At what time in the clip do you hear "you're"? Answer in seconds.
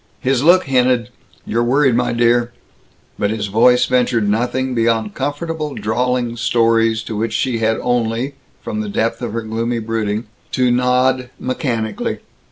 1.45-1.61